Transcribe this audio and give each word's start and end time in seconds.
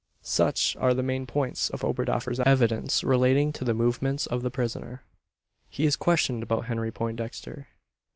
Such 0.23 0.75
are 0.77 0.95
the 0.95 1.03
main 1.03 1.27
points 1.27 1.69
of 1.69 1.81
Oberdoffer's 1.83 2.39
evidence 2.39 3.03
relating 3.03 3.53
to 3.53 3.63
the 3.63 3.75
movements 3.75 4.25
of 4.25 4.41
the 4.41 4.49
prisoner. 4.49 5.03
He 5.69 5.85
is 5.85 5.95
questioned 5.95 6.41
about 6.41 6.65
Henry 6.65 6.89
Poindexter. 6.91 7.67